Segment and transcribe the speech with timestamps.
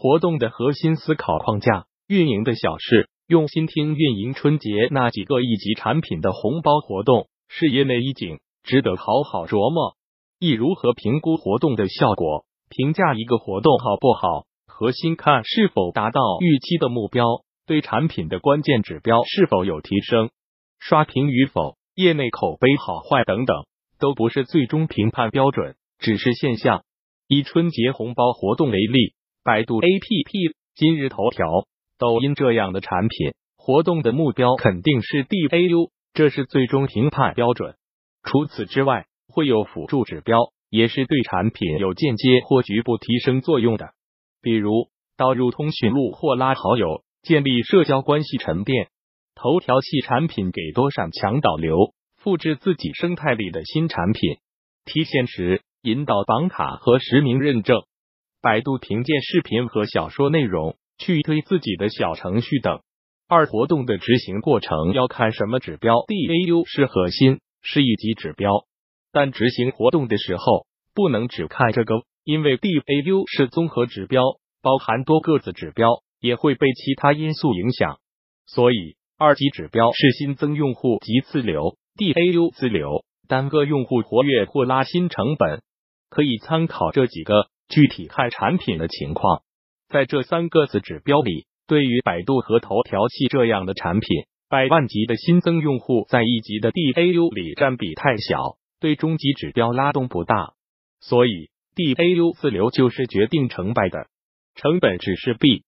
[0.00, 9.96] 活动的核心思考框架，运营的小事，用心听运营春节那几个一级产品的红包活动，是业内一景，值得好好琢磨。
[10.38, 12.46] 一如何评估活动的效果？
[12.70, 17.26] 评价一个活动好不好，核心看是否达到预期的目标，
[17.66, 20.30] 对产品的关键指标是否有提升，
[20.78, 23.66] 刷屏与否，业内口碑好坏等等，
[23.98, 26.84] 都不是最终评判标准，只是现象。
[27.28, 29.12] 以春节红包活动为例。
[29.42, 31.46] 百度 APP、今日头条、
[31.98, 37.76] 抖音这样的产品活动的目标肯定是 DAU，这是最终评判标准。
[38.22, 43.94] 除此之外，会有辅助指标，也是对产品有间接或局部提升作用的。
[44.42, 48.88] 比如导入通讯录或拉好友，建立社交关系沉淀。
[49.34, 54.36] 头条系产品给多少强导流，复制自己生态里的新产品，
[54.84, 57.80] 提现时引导绑卡和实名认证。
[58.42, 62.80] 百度凭借视频和小说内容去推自己的小程序等。
[63.28, 68.50] 二活动的执行过程要看什么指标？DAU 是核心，是一级指标。
[69.12, 74.22] 但执行活动的时候不能只看这个，因为 DAU 是综合指标，
[74.62, 77.98] 包含多个子指标，也会被其他因素影响。
[78.46, 85.62] 所以二级指标是新增用户及自流，DAU 自流，单个用户活跃或拉新成本，
[86.08, 87.48] 可以参考这几个。
[87.70, 89.42] 具体看产品的情况，
[89.88, 94.08] 在这三个子指标里，对于百度和头条系这样的产品，
[94.48, 100.54] 百万级的新增用户在一级的 DAU 里占比太小，对中级指标拉动不大，
[101.00, 104.08] 所以 DAU 自流就是决定成败的。
[104.56, 105.62] 成本只是 B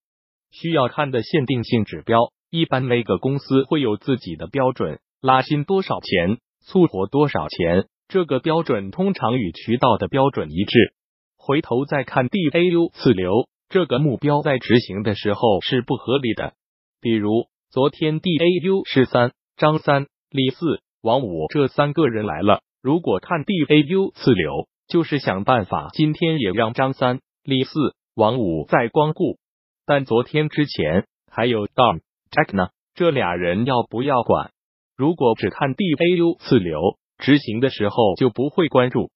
[0.51, 10.93] 需要看的限定性指标，一般每个公司会有自己的标准，拉新多少钱，促活多少钱，这个标准通常与渠道的标准一致。
[11.45, 16.53] 回头再看 DAU 次流这个目标，在执行的时候是不合理的。
[17.01, 27.73] 比如昨天 DAU 是三，张三、李四、王五这三个人来了，如果看 DAU 次流，就是想办法今天也让张三、李四、
[28.15, 29.37] 王五再光顾。
[29.85, 31.99] 但昨天之前还有 Dom、
[32.31, 34.51] Jack 呢，这俩人要不要管？
[34.95, 36.79] 如果只看 DAU 次流，
[37.17, 39.09] 执行的时候就不会关注。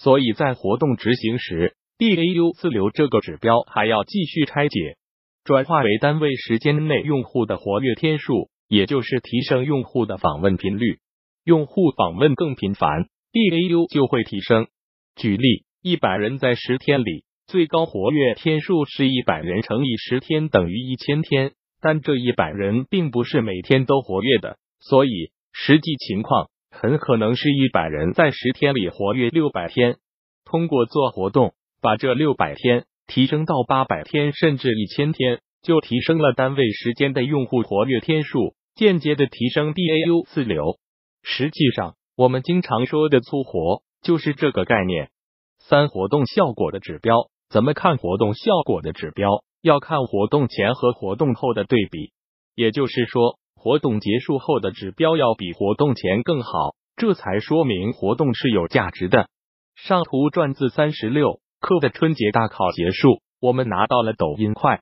[0.00, 4.96] 所以在活动执行时，DAU 自流这个指标还要继续拆解，
[5.42, 11.00] 转化为单位时间内用户的活跃天数，也就是提升用户的访问频率。
[11.42, 14.68] 用户访问更频繁，DAU 就会提升。
[15.16, 26.50] 举例，一百人在十天里最高活跃天数是一百人乘以十天等于一千天，但这一百人并不是每天都活跃的，所以实际情况。
[26.80, 29.96] 很可能是一百人在十天里活跃六百天，
[30.44, 40.78] 通过做活动把这六百天提升到八百天甚至一千天，就提升了单位时间的用户活跃天数，间接的提升 DAU 自流。
[41.24, 45.10] 实际上，我们经常说的粗活就是这个概念。
[45.58, 47.96] 三活动效果的指标怎么看？
[47.96, 52.12] 活动效果的指标要看活动前和活动后的对比，
[52.54, 53.36] 也就是说。
[53.58, 59.28] 活动结束后的指标要比活动前更好，这才说明活动是有价值的。
[59.74, 64.80] 上图转自三十六课的春节大考结束，我们拿到了抖音快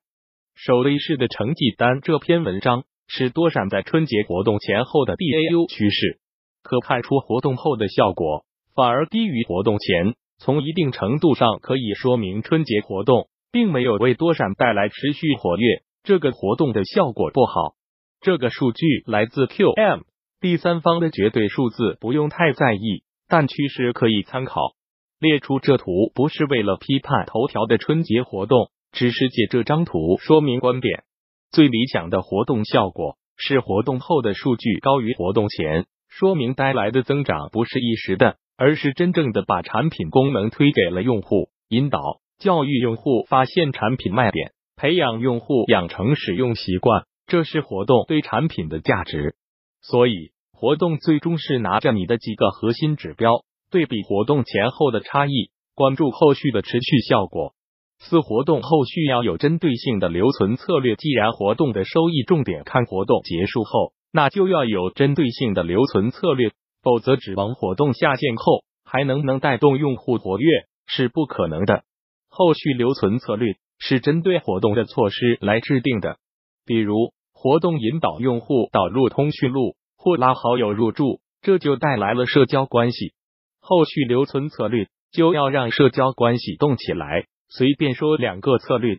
[0.54, 2.00] 手类式的成绩单。
[2.00, 6.18] 这篇文章是多闪在春节活动前后的 DAU 趋势，
[6.62, 8.44] 可看出活动后的效果
[8.74, 10.14] 反而低于活动前。
[10.38, 17.72] 从一定程度上可以说明春节活动并没有为多闪带来持续活跃，这个活动的效果不好。
[18.20, 20.00] 这个数据来自 QM，
[20.40, 24.74] 第三方的绝对数字不用太在意，但趋势可以参考。
[25.18, 31.04] 列出这图不是为了批判头条的春节活动，只是借这张图说明观点。
[31.50, 42.00] 最理想的活动效果是活动后的数据高于活动前，说明带来的增长不是一时的，而是真正的把产品功能推给了用户，引导
[42.38, 47.04] 教育用户发现产品卖点，培养用户养成使用习惯。
[47.26, 49.34] 这是活动对产品的价值，
[49.82, 57.54] 所以活动最终是拿着你的几个核心指标对比活动前后的差异，关注后续的持续效果。
[57.98, 60.94] 四活动后续要有针对性的留存策略。
[60.94, 66.52] 既然活动的收益重点看活动结束后，那就要有针对性的留存策略，
[66.82, 70.46] 否则指望活动下线后还能能带动用户活跃
[70.86, 71.82] 是不可能的。
[72.28, 76.18] 后续留存策略是针对活动的措施来制定的，
[76.64, 77.15] 比如。
[77.38, 83.12] 活动引导用户导入通讯录或拉好友入驻，这就带来了社交关系。
[83.60, 87.26] 后续留存策略就要让社交关系动起来。
[87.50, 88.96] 随便说两个策略：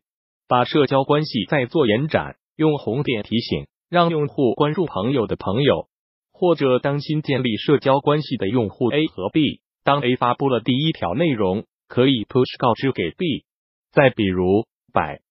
[0.47, 5.87] 把社交关系再做延展，用红点提醒，让用户关注朋友的朋友，
[6.31, 13.45] 或者当新建立社交关系的用户 A 和 B，当 A 发布了第一条内容，可以 push 告知给 B。
[13.91, 15.21] 再比如，百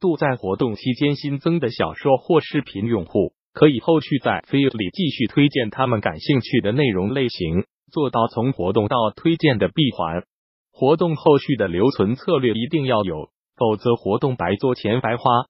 [0.00, 10.24] 度在活动期间新增的小说或视频用户，可以后续在 feed 里继续推荐他们感兴趣的内容类型，做到从活动到推荐的闭环。
[10.72, 15.46] 活动后续的留存策略一定要有，否则活动白做钱白花。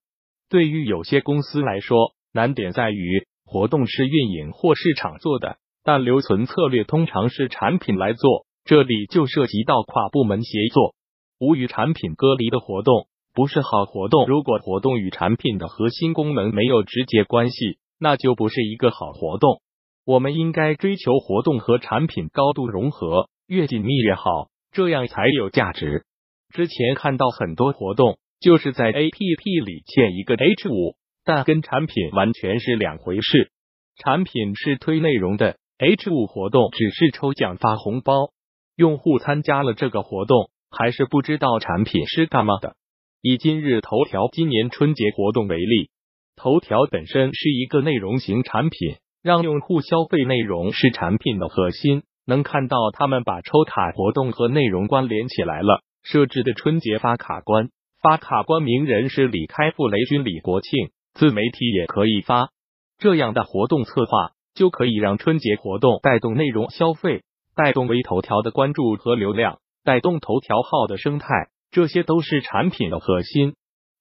[0.48, 10.94] 对于有些公司来说，难点在于活动是运营或市场做的，但留存策略通常是产品来做，这里就涉及到跨部门协作。
[11.40, 14.26] 无与产品隔离的活动不是好活动。
[14.26, 19.60] 如果活动与产品的核心功能没有直接关系，那就不是一个好活动。
[20.06, 24.48] 我们应该追求活动和产品高度融合，越紧密越好。
[24.72, 26.06] 这样才有价值。
[26.54, 33.50] 之前看到很多活动，就是在 A P P 里建一个 H 五，但跟产品完全是两回事。
[33.96, 38.30] 产品是推内容的，H 五活动只是抽奖发红包。
[38.76, 42.76] 用户参加了这个活动，还是不知道产品是干嘛的。
[43.28, 45.90] 以今日头条今年春节活动为例，
[46.36, 52.04] 头条本身是一个内容型产品，让用户消费内容是产品的核心。
[52.24, 57.70] 能看到他们把抽卡活动和内容关联起来了，设置的春节发卡关，
[58.00, 62.50] 发卡关名人是李开复、雷军、李国庆，自媒体也可以发。
[62.96, 67.24] 这样的活动策划就可以让春节活动带动内容消费，
[67.56, 73.54] 带动微头条的关注和流量，带动头条号的生态，这些都是产品的核心。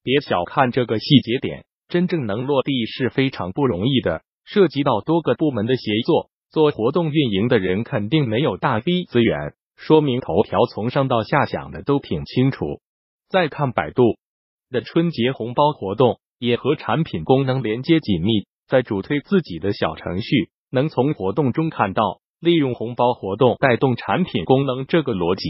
[0.04, 6.30] 别小看这个细节点，真正能落地是非常不容易的，涉及到多个部门的协作。
[6.52, 12.80] 做活动运营的人肯定没有大 V 资源，说明头条从上到下想的都挺清楚。
[13.30, 14.04] 再看百度
[14.70, 25.50] 的春节红包活动，也和产品功能连接紧密，在主推自己的小程序，能从活动中看到利用红包活动带动产品功能这个逻辑。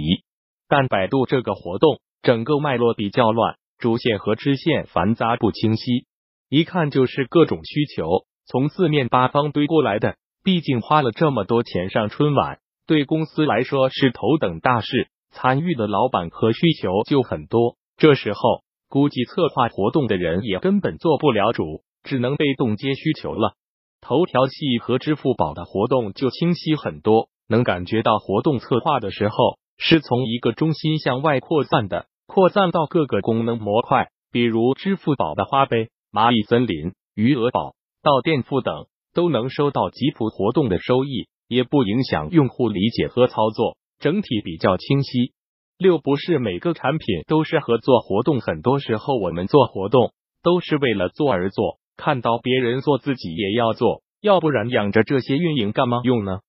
[0.68, 6.06] 但百度这个活动整个脉络比较乱，主线和支线繁杂不清晰，
[6.50, 10.16] 一看就是各种需求从四面八方堆过来的。
[10.44, 17.78] 毕竟花了这么多钱上春晚，对公司来说是头等大事，参与的老板和需求就很多。
[17.98, 23.56] 这时候估计策划活动的人也根本做不了主，只能被动接需求了。
[24.02, 38.88] 头条系和支付宝的活动就清晰很多，能感觉到活动策划的时候是从一个中心向外扩散的，扩散到各个功能模块，比如支付宝的花呗、蚂蚁森林、余额宝、到店付等。
[39.16, 45.32] 都能收到吉普活动的收益，也不影响用户理解和操作，整体比较清晰。
[45.78, 50.12] 六不是每个产品都适合做活动，很多时候我们做活动
[50.44, 56.40] 都是为了做而做，看到别人做自己也要做，要不然养着这些运营干嘛用呢？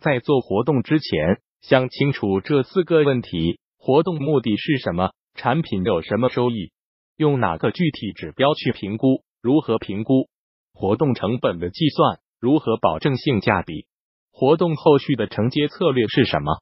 [0.00, 5.12] 在做活动之前，想清楚这四个问题：活动目的是什么？
[5.34, 6.72] 产品有什么收益？
[7.16, 9.22] 用哪个具体指标去评估？
[9.40, 10.28] 如何评估？
[10.74, 13.86] 活动成本的计算如何保证性价比？
[14.30, 16.52] 活动后续的承接策略是什么？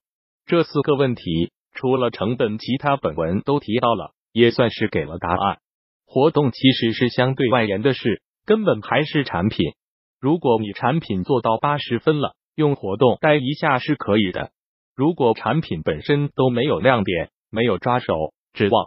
[0.46, 5.58] 这四个问题除了成本，其他本文都提到了，也算是给了答案。
[6.06, 9.72] 活动其实是相对外延的事，根本还是产品。
[10.20, 14.52] 如果你产品做到八十分了，用活动带一下是可以的。
[15.02, 18.86] 如果产品本身都没有亮点，没有抓手，指望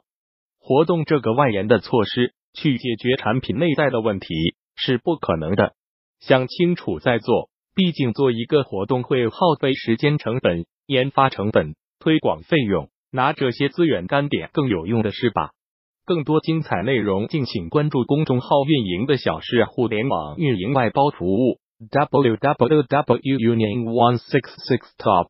[0.62, 4.34] 活动这个外延的措施去解决产品内在的问题
[4.78, 5.74] 是不可能的。
[6.22, 12.88] 想清楚再做，毕竟做一个活动会耗费时间成本、研发成本、推广费用。
[13.12, 15.50] 拿这些资源干点更有用的事吧。
[16.06, 21.60] 更多精彩内容，敬请关注公众号运营的小事，互联网运营外包服务
[21.92, 25.28] ，www union 166 top。